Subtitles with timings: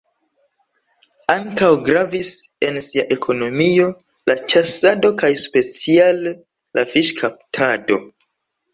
[1.33, 2.31] Ankaŭ gravis
[2.69, 3.93] en sia ekonomio
[4.33, 6.37] la ĉasado kaj speciale
[6.81, 8.05] la fiŝkaptado.